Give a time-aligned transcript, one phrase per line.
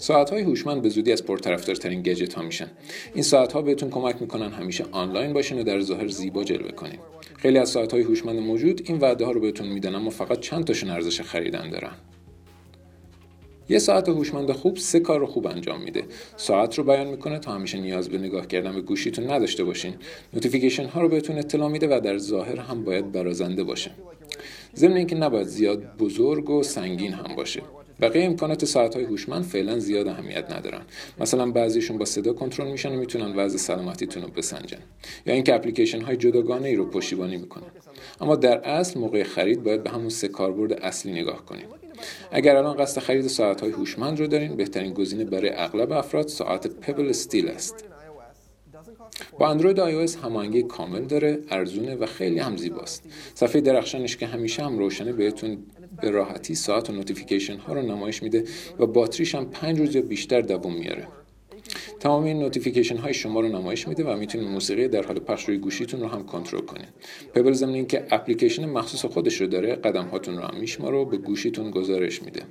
[0.00, 2.70] ساعت های هوشمند به زودی از پرطرفدارترین گجت ها میشن.
[3.14, 6.98] این ساعت ها بهتون کمک می‌کنن همیشه آنلاین باشین و در ظاهر زیبا جلوه کنین.
[7.36, 10.64] خیلی از ساعت های هوشمند موجود این وعده ها رو بهتون میدن اما فقط چند
[10.64, 11.92] تاشون ارزش خریدن دارن.
[13.68, 16.04] یه ساعت هوشمند خوب سه کار رو خوب انجام میده.
[16.36, 19.94] ساعت رو بیان می‌کنه تا همیشه نیاز به نگاه کردن به گوشیتون نداشته باشین.
[20.34, 23.90] notification ها رو بهتون اطلاع میده و در ظاهر هم باید برازنده باشه
[24.76, 27.62] ضمن اینکه نباید زیاد بزرگ و سنگین هم باشه.
[28.00, 30.80] بقیه امکانات ساعت های هوشمند فعلا زیاد اهمیت ندارن.
[31.18, 34.78] مثلا بعضیشون با صدا کنترل میشن و می‌تونن وضع سلامتیتون رو بسنجن.
[35.26, 37.66] یا اینکه اپلیکیشن های جداگانه ای رو پشتیبانی می‌کنن.
[38.20, 41.66] اما در اصل موقع خرید باید به همون سه کاربرد اصلی نگاه کنیم.
[42.32, 46.66] اگر الان قصد خرید ساعت های هوشمند رو دارین بهترین گزینه برای اغلب افراد ساعت
[46.66, 47.84] پبل استیل است.
[49.38, 53.02] با اندروید آی هماهنگی کامل داره ارزونه و خیلی هم زیباست.
[53.34, 55.58] صفحه درخشانش که همیشه هم روشنه بهتون
[56.02, 58.44] به راحتی ساعت و notification ها رو نمایش میده
[58.78, 61.08] و باتریش هم پنج روز یا بیشتر دوام میاره.
[62.00, 65.58] تمام این notification های شما رو نمایش میده و می‌تونید موسیقی در حال پخش روی
[65.58, 66.88] گوشیتون رو هم کنترل کنید.
[67.34, 71.16] Pebble ضمن اینکه اپلیکیشن مخصوص خودش رو داره قدم هاتون رو هم میشماره و به
[71.16, 72.42] گوشیتون گزارش میده.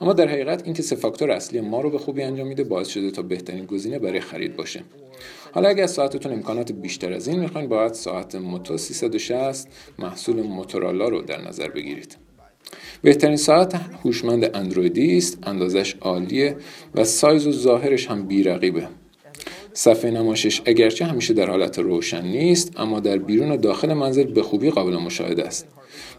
[0.00, 3.10] اما در حقیقت اینکه سه فاکتور اصلی ما رو به خوبی انجام میده باعث شده
[3.10, 4.82] تا بهترین گزینه برای خرید باشه.
[5.52, 11.22] حالا اگر ساعتتون امکانات بیشتر از این می‌خواین باید ساعت موتو 360 محصول موتورالا رو
[11.22, 12.25] در نظر بگیرید.
[13.02, 16.56] بهترین ساعت هوشمند اندرویدی است اندازش عالیه
[16.94, 18.88] و سایز و ظاهرش هم بیرقیبه.
[19.72, 24.42] صفحه نمایشش اگرچه همیشه در حالت روشن نیست اما در بیرون و داخل منزل به
[24.42, 25.66] خوبی قابل مشاهده است.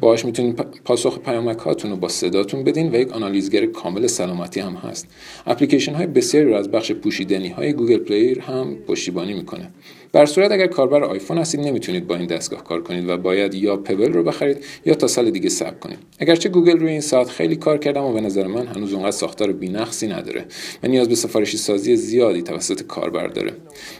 [0.00, 4.74] باهاش می‌تونید پاسخ پیامک هاتون رو با صداتون بدین و یک آنالیزگر کامل سلامتی هم
[4.74, 5.06] هست.
[5.46, 9.70] اپلیکیشن های بسیاری رو از بخش پوشیدنی های Google Play رو هم پشتیبانی می‌کنه.
[10.12, 13.76] در صورت اگر کاربر آیفون هستید نمی‌تونید با این دستگاه کار کنید و باید یا
[13.76, 15.98] Pebble رو بخرید یا تا سال دیگه صبر کنید.
[16.18, 19.52] اگرچه گوگل روی این ساعت خیلی کار کرده اما به نظر من هنوز اونقدر ساختار
[19.52, 20.44] بینقصی نداره
[20.82, 23.52] و نیاز به سفارشی سازی زیادی توسط کاربر داره.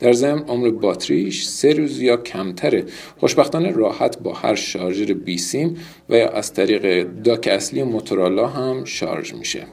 [0.00, 2.84] در ضمن عمر باتریش سه روز یا کمتره
[3.18, 5.76] خوشبختانه راحت با هر شارژر بی سیم
[6.08, 9.66] و یا از طریق dock اصلی Motorola هم شارژ میشه.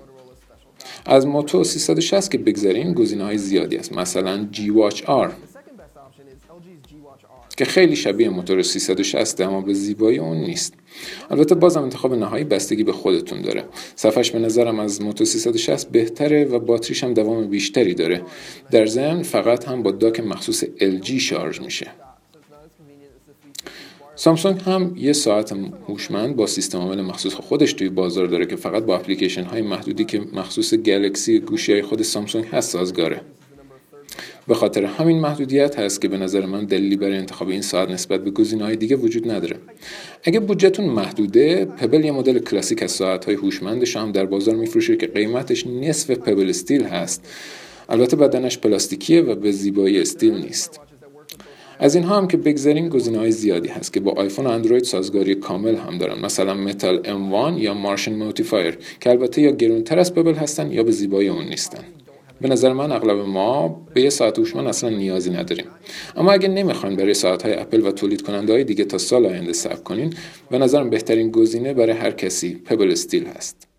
[1.06, 3.94] از موتو 360 که بگذاریم گزینه های زیادی است.
[3.94, 5.32] مثلا جی واچ آر.
[7.58, 10.74] که خیلی شبیه موتور 360 اما به زیبایی اون نیست.
[11.30, 13.64] البته بازم انتخاب نهایی بستگی به خودتون داره.
[13.96, 18.22] صفحش به نظرم از موتور 360 بهتره و باتریش هم دوام بیشتری داره.
[18.72, 21.92] در ضمن فقط هم با داک مخصوص LG شارژ میشه.
[24.16, 25.54] سامسونگ هم یه ساعت
[25.88, 30.06] هوشمند با سیستم عامل مخصوص خودش توی بازار داره که فقط با اپلیکیشن های محدودی
[30.06, 33.22] که مخصوص گلکسی گوشی های خود سامسونگ هست سازگاره.
[34.48, 38.24] به خاطر همین محدودیت هست که به نظر من دلیلی برای انتخاب این ساعت نسبت
[38.24, 39.56] به های دیگه وجود نداره.
[40.24, 44.96] اگه بودجهتون محدوده Pebble یه مدل کلاسیک از ساعت های هوشمندش هم در بازار میفروشه
[44.96, 47.28] که قیمتش نصف Pebble Steel هست.
[47.90, 50.80] البته بدنش پلاستیکیه و به زیبایی استیل نیست.
[51.80, 55.36] از اینها هم که بگذاریم گزینه های زیادی هست که با آیفون و اندروید سازگاری
[55.36, 56.20] کامل هم دارن.
[56.20, 60.92] مثلا Meta M1 یا Martian Notifier که البته یا گرونتر از Pebble هستن یا به
[60.92, 61.84] زیبایی اون نیستن.
[62.42, 65.66] به نظر من اغلب ما به یه ساعت هوشمند اصلا نیازی نداریم.
[66.16, 69.54] اما اگه نمی‌خواین برای ساعت های اپل و تولید کننده های دیگه تا سال آینده
[69.54, 70.14] صبر کنین
[70.52, 73.75] به نظرم بهترین گزینه برای هر کسی پبل استیل هست.